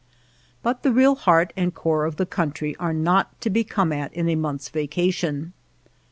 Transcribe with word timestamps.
But 0.63 0.81
the 0.81 0.91
real 0.91 1.13
heart 1.13 1.53
and 1.55 1.75
core 1.75 2.05
of 2.05 2.15
the 2.15 2.25
country 2.25 2.75
are 2.77 2.91
not 2.91 3.39
to 3.41 3.51
be 3.51 3.63
come 3.63 3.93
at 3.93 4.11
in 4.15 4.27
a 4.29 4.35
month's 4.35 4.67
vacation. 4.67 5.53